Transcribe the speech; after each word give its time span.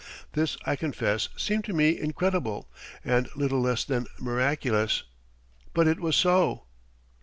This, 0.33 0.57
I 0.65 0.75
confess, 0.75 1.29
seemed 1.37 1.63
to 1.65 1.73
me 1.73 1.95
incredible, 1.99 2.67
and 3.05 3.29
little 3.35 3.61
less 3.61 3.83
than 3.85 4.07
miraculous, 4.17 5.03
but 5.75 5.87
it 5.87 5.99
was 5.99 6.15
so. 6.15 6.63